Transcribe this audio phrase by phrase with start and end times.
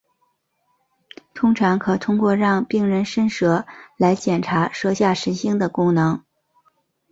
[1.35, 3.67] 通常可通过让病人伸舌
[3.97, 6.23] 来检查舌下神经的功能。